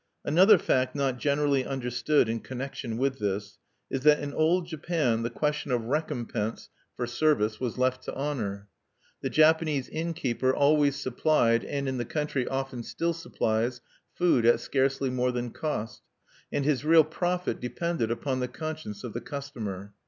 Another 0.25 0.57
fact 0.57 0.95
not 0.95 1.19
generally 1.19 1.63
understood 1.63 2.27
in 2.27 2.39
connection 2.39 2.97
with 2.97 3.19
this 3.19 3.59
is 3.91 4.01
that 4.01 4.19
in 4.19 4.33
Old 4.33 4.65
Japan 4.65 5.21
the 5.21 5.29
question 5.29 5.71
of 5.71 5.83
recompense 5.85 6.69
for 6.95 7.05
service 7.05 7.59
was 7.59 7.77
left 7.77 8.01
to 8.05 8.15
honor. 8.15 8.67
The 9.21 9.29
Japanese 9.29 9.87
innkeeper 9.89 10.55
always 10.55 10.95
supplied 10.95 11.63
(and 11.63 11.87
in 11.87 11.99
the 11.99 12.05
country 12.05 12.47
often 12.47 12.81
still 12.81 13.13
supplies) 13.13 13.79
food 14.15 14.43
at 14.43 14.59
scarcely 14.59 15.11
more 15.11 15.31
than 15.31 15.51
cost; 15.51 16.01
and 16.51 16.65
his 16.65 16.83
real 16.83 17.03
profit 17.03 17.59
depended 17.61 18.09
upon 18.09 18.39
the 18.39 18.47
conscience 18.47 19.03
of 19.03 19.13
the 19.13 19.21
customer. 19.21 19.93